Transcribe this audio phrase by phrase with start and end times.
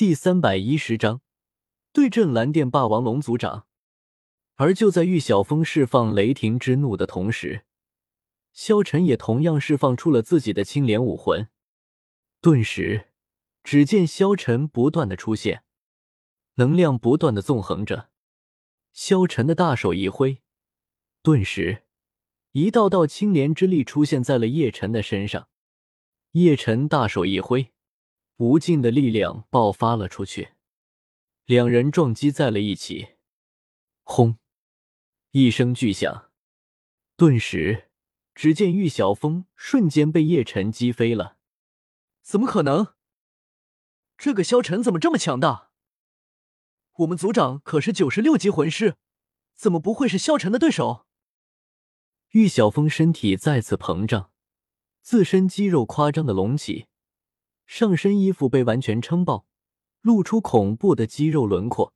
[0.00, 1.20] 第三百一十章
[1.92, 3.66] 对阵蓝电霸王龙族长。
[4.54, 7.66] 而就在玉晓峰释放雷霆之怒的同时，
[8.54, 11.50] 萧晨也同样释放出了自己的青莲武魂。
[12.40, 13.08] 顿时，
[13.62, 15.64] 只见萧晨不断的出现，
[16.54, 18.08] 能量不断的纵横着。
[18.94, 20.40] 萧晨的大手一挥，
[21.22, 21.82] 顿时，
[22.52, 25.50] 一道道青莲之力出现在了叶晨的身上。
[26.30, 27.74] 叶晨大手一挥。
[28.40, 30.52] 无尽的力量爆发了出去，
[31.44, 33.16] 两人撞击在了一起。
[34.02, 34.38] 轰！
[35.32, 36.30] 一声巨响，
[37.18, 37.90] 顿时，
[38.34, 41.36] 只见玉晓峰瞬间被叶晨击飞了。
[42.22, 42.94] 怎么可能？
[44.16, 45.72] 这个萧晨怎么这么强大？
[47.00, 48.96] 我们族长可是九十六级魂师，
[49.54, 51.06] 怎么不会是萧晨的对手？
[52.30, 54.32] 玉晓峰身体再次膨胀，
[55.02, 56.86] 自身肌肉夸张的隆起。
[57.70, 59.46] 上身衣服被完全撑爆，
[60.00, 61.94] 露出恐怖的肌肉轮廓。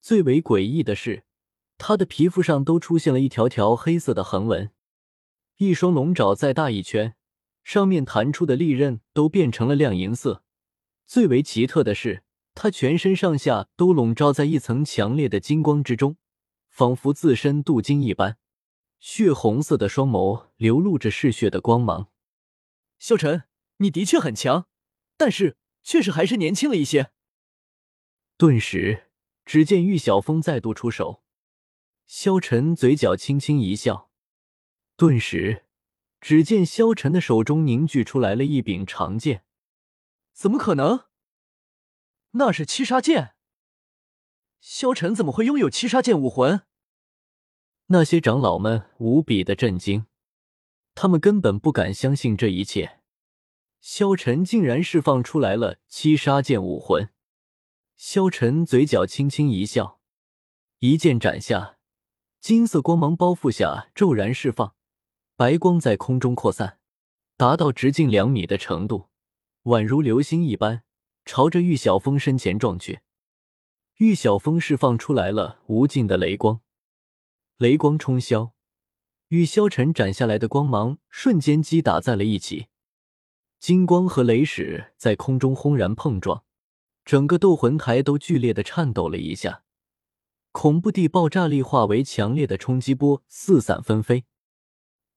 [0.00, 1.22] 最为诡异的是，
[1.78, 4.72] 他的皮肤上都出现了一条条黑色的横纹。
[5.58, 7.14] 一双龙爪再大一圈，
[7.62, 10.42] 上面弹出的利刃都变成了亮银色。
[11.06, 12.24] 最为奇特的是，
[12.56, 16.16] 他全身上下都笼罩在一层强烈的金光之中，
[16.68, 18.38] 仿佛自身镀金一般。
[18.98, 22.08] 血红色的双眸流露着嗜血的光芒。
[22.98, 23.44] 萧晨，
[23.76, 24.66] 你的确很强。
[25.16, 27.10] 但是，确实还是年轻了一些。
[28.36, 29.10] 顿时，
[29.44, 31.22] 只见玉晓峰再度出手，
[32.06, 34.10] 萧晨嘴角轻轻一笑。
[34.96, 35.64] 顿时，
[36.20, 39.44] 只见萧晨的手中凝聚出来了一柄长剑。
[40.32, 41.06] 怎么可能？
[42.32, 43.34] 那是七杀剑。
[44.60, 46.62] 萧晨怎么会拥有七杀剑武魂？
[47.86, 50.06] 那些长老们无比的震惊，
[50.94, 52.95] 他们根本不敢相信这一切。
[53.80, 57.10] 萧晨竟然释放出来了七杀剑武魂，
[57.96, 60.00] 萧晨嘴角轻轻一笑，
[60.80, 61.78] 一剑斩下，
[62.40, 64.74] 金色光芒包覆下骤然释放，
[65.36, 66.78] 白光在空中扩散，
[67.36, 69.08] 达到直径两米的程度，
[69.64, 70.82] 宛如流星一般，
[71.24, 73.00] 朝着玉晓峰身前撞去。
[73.98, 76.60] 玉晓峰释放出来了无尽的雷光，
[77.56, 78.50] 雷光冲霄，
[79.28, 82.66] 与萧晨斩下来的光芒瞬间击打在了一起。
[83.58, 86.44] 金光和雷矢在空中轰然碰撞，
[87.04, 89.64] 整个斗魂台都剧烈的颤抖了一下，
[90.52, 94.24] 恐怖地爆炸力化为强烈的冲击波，四散纷飞，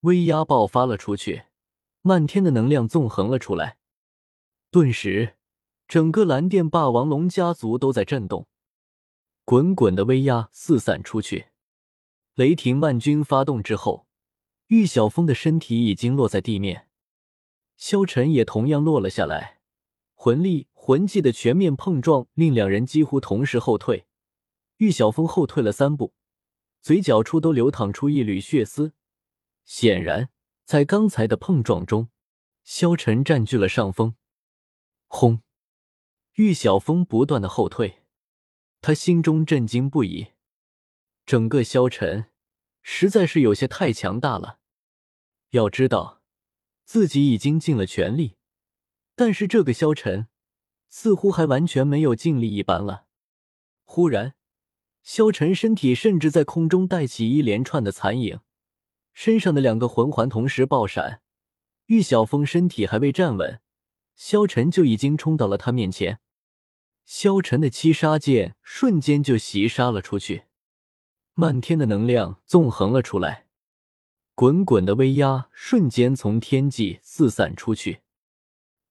[0.01, 1.43] 威压爆发了出去，
[2.01, 3.77] 漫天的能量纵横了出来，
[4.71, 5.35] 顿时，
[5.87, 8.47] 整个蓝电霸王龙家族都在震动，
[9.45, 11.49] 滚滚的威压四散出去，
[12.35, 14.07] 雷霆万钧发动之后，
[14.67, 16.88] 玉晓峰的身体已经落在地面。
[17.79, 19.61] 萧晨也同样落了下来，
[20.13, 24.05] 魂力、魂技的全面碰撞令两人几乎同时后退。
[24.77, 26.13] 玉晓峰后退了三步，
[26.81, 28.93] 嘴角处都流淌出一缕血丝。
[29.63, 30.29] 显然，
[30.65, 32.09] 在刚才的碰撞中，
[32.65, 34.17] 萧晨占据了上风。
[35.07, 35.41] 轰！
[36.33, 38.03] 玉晓峰不断的后退，
[38.81, 40.33] 他心中震惊不已。
[41.25, 42.29] 整个萧晨
[42.81, 44.59] 实在是有些太强大了。
[45.51, 46.18] 要知道。
[46.89, 48.35] 自己已经尽了全力，
[49.15, 50.27] 但是这个萧晨
[50.87, 53.05] 似乎还完全没有尽力一般了。
[53.83, 54.33] 忽然，
[55.03, 58.39] 萧晨身体甚至在空中带起一连串的残影，
[59.13, 61.21] 身上的两个魂环同时爆闪。
[61.85, 63.61] 玉晓峰身体还未站稳，
[64.15, 66.19] 萧晨就已经冲到了他面前。
[67.05, 70.45] 萧晨的七杀剑瞬间就袭杀了出去，
[71.35, 73.48] 漫天的能量纵横了出来。
[74.39, 78.03] 滚滚的威压瞬间从天际四散出去，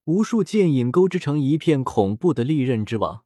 [0.04, 3.24] 无数剑影勾织成一片恐怖的利刃之网。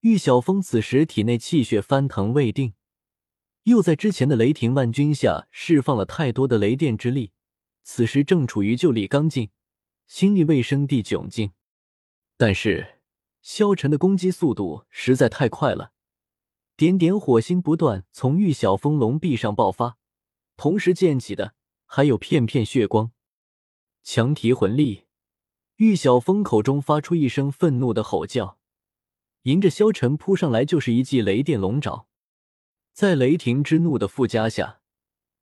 [0.00, 2.72] 玉晓峰此时体内气血翻腾未定，
[3.64, 7.32] 又在之前的雷霆万钧下释放了太多的雷电之力，
[7.82, 9.50] 此时正处于旧力刚劲，
[10.06, 11.52] 心力未生地窘境。
[12.38, 13.02] 但是
[13.42, 15.92] 萧晨的攻击速度实在太快了，
[16.74, 19.98] 点点火星不断从玉晓峰龙臂上爆发。
[20.56, 21.54] 同时溅起的
[21.86, 23.12] 还有片片血光，
[24.02, 25.04] 强提魂力。
[25.76, 28.58] 玉晓峰口中发出一声愤怒的吼叫，
[29.42, 32.06] 迎着萧晨扑上来就是一记雷电龙爪。
[32.92, 34.80] 在雷霆之怒的附加下，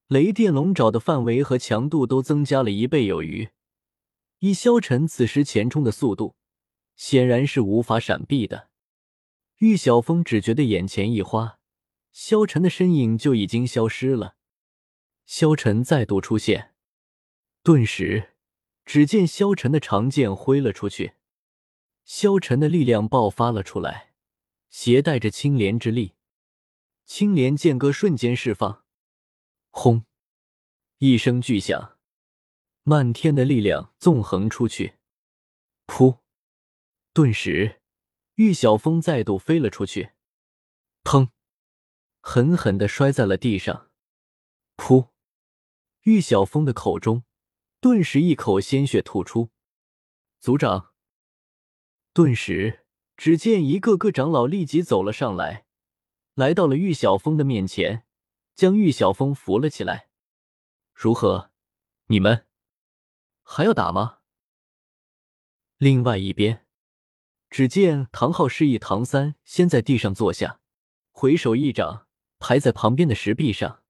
[0.07, 3.51] 雷电龙爪的范围和强度都增加了一倍有余。
[4.39, 6.35] 以萧晨此时前冲的速度，
[6.97, 8.71] 显然是无法闪避的。
[9.59, 11.59] 玉晓峰只觉得眼前一花，
[12.11, 14.37] 萧晨的身影就已经消失了。
[15.35, 16.75] 萧晨再度出现，
[17.63, 18.35] 顿时，
[18.85, 21.15] 只见萧晨的长剑挥了出去，
[22.05, 24.13] 萧晨的力量爆发了出来，
[24.69, 26.17] 携带着青莲之力，
[27.07, 28.85] 青莲剑歌瞬间释放，
[29.71, 30.05] 轰！
[30.99, 31.97] 一声巨响，
[32.83, 34.97] 漫天的力量纵横出去，
[35.87, 36.19] 噗！
[37.15, 37.81] 顿时，
[38.35, 40.11] 玉晓峰再度飞了出去，
[41.03, 41.31] 砰！
[42.21, 43.91] 狠狠的摔在了地上，
[44.77, 45.12] 噗！
[46.03, 47.23] 玉晓峰的口中
[47.81, 49.51] 顿时一口鲜血吐出，
[50.41, 50.93] 族长。
[52.13, 52.85] 顿时，
[53.17, 55.65] 只见一个个长老立即走了上来，
[56.35, 58.05] 来到了玉晓峰的面前，
[58.57, 60.09] 将玉晓峰扶了起来。
[60.93, 61.53] 如何？
[62.07, 62.49] 你们
[63.45, 64.19] 还要打吗？
[65.77, 66.67] 另外一边，
[67.49, 70.61] 只见唐昊示意唐三先在地上坐下，
[71.13, 72.09] 回手一掌
[72.41, 73.85] 拍在旁边的石壁上，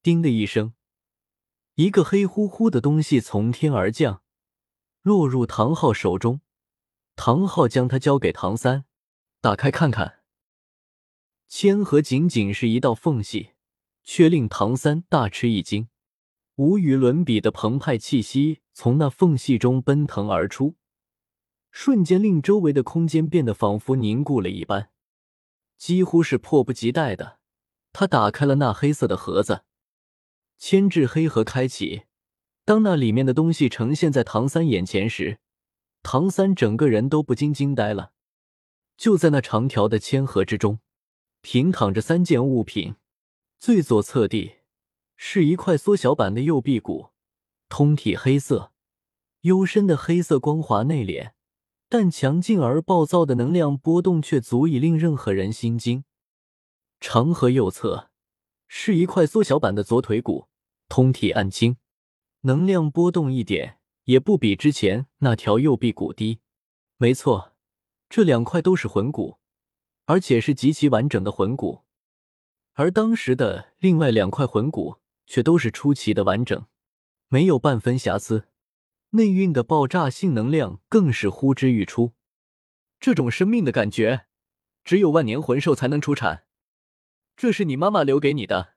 [0.00, 0.74] 叮的一声，
[1.76, 4.22] 一个黑乎乎的东西从天而降，
[5.02, 6.40] 落入唐昊手中。
[7.16, 8.84] 唐昊将它交给唐三，
[9.40, 10.20] 打开看看。
[11.48, 13.50] 签盒仅仅是一道缝隙，
[14.04, 15.88] 却令唐三大吃一惊。
[16.54, 20.76] 无与伦比的澎湃气息从那缝隙中奔腾而出，
[21.72, 24.90] 瞬间令周围的空间变得仿佛凝固了一般。
[25.76, 27.40] 几乎是迫不及待的，
[27.92, 29.64] 他打开了那黑色的盒子，
[30.58, 32.02] 牵制黑盒开启。
[32.64, 35.38] 当那里面的东西呈现在唐三眼前时，
[36.02, 38.12] 唐三整个人都不禁惊呆了。
[38.96, 40.78] 就在那长条的铅盒之中，
[41.42, 42.94] 平躺着三件物品。
[43.58, 44.52] 最左侧地
[45.16, 47.10] 是一块缩小版的右臂骨，
[47.68, 48.72] 通体黑色，
[49.40, 51.32] 幽深的黑色光滑内敛，
[51.88, 56.04] 但强劲而暴躁的能量波动却足以令任何人心惊。
[57.00, 58.10] 长河右侧
[58.76, 60.48] 是一块缩小版的左腿骨，
[60.88, 61.76] 通体暗青，
[62.40, 63.78] 能量波动一点。
[64.02, 66.40] 也不比之前那条右臂骨低。
[66.96, 67.54] 没错，
[68.08, 69.38] 这两块都是魂骨，
[70.06, 71.84] 而且是极其完整的魂骨。
[72.72, 76.66] 而当时的另外两块魂骨却都是出奇的完整，
[77.28, 78.48] 没有半分瑕疵。
[79.10, 82.12] 内蕴的爆炸性能量更是呼之欲出。
[82.98, 84.26] 这种生命的感觉，
[84.82, 86.43] 只有万年魂兽才能出产。
[87.36, 88.74] 这是你妈妈留给你的。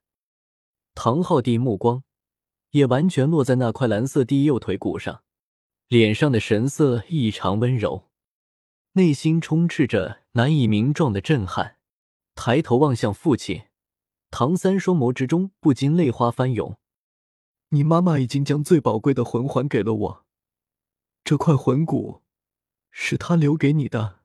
[0.95, 2.03] 唐昊帝目光。
[2.71, 5.23] 也完全落在那块蓝色第右腿骨上，
[5.87, 8.09] 脸上的神色异常温柔，
[8.91, 11.77] 内心充斥着难以名状的震撼。
[12.35, 13.63] 抬头望向父亲，
[14.29, 16.77] 唐三双眸之中不禁泪花翻涌。
[17.69, 20.25] 你妈妈已经将最宝贵的魂环给了我，
[21.23, 22.21] 这块魂骨
[22.91, 24.19] 是她留给你的。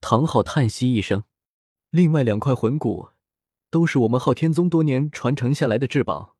[0.00, 1.24] 唐昊叹息一声，
[1.90, 3.10] 另外两块魂骨
[3.70, 6.36] 都是我们昊天宗多年传承下来的至宝。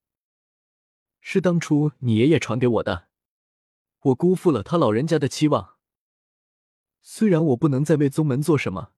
[1.20, 3.08] 是当初你爷爷传给我的，
[4.00, 5.76] 我辜负了他老人家的期望。
[7.00, 8.92] 虽然我不能再为宗门做什么，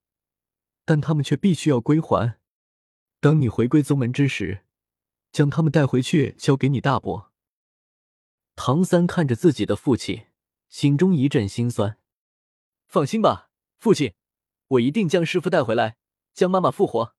[0.85, 2.41] 但他们却必须要归还。
[3.21, 4.65] 当你回归宗门之时，
[5.31, 7.31] 将他们带回去交给你大伯。
[8.57, 10.27] 唐三看着自己的父亲，
[10.69, 11.99] 心中一阵心酸。
[12.87, 14.15] 放心吧，父亲，
[14.67, 15.97] 我一定将师傅带回来，
[16.33, 17.15] 将妈妈复活。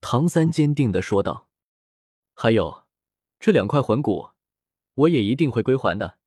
[0.00, 1.48] 唐三坚定的说道。
[2.34, 2.86] 还有。
[3.42, 4.32] 这两块魂骨，
[4.92, 6.18] 我也一定会归还的。”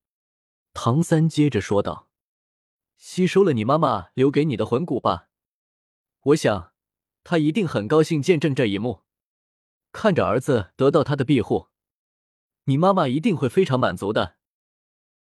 [0.73, 2.09] 唐三接着说道
[2.97, 5.29] ，“吸收了你妈妈留给你的魂骨吧，
[6.21, 6.73] 我想，
[7.23, 9.03] 他一定很高兴见证这一幕，
[9.91, 11.67] 看着儿子得到他的庇护，
[12.63, 14.37] 你妈妈一定会非常满足的。”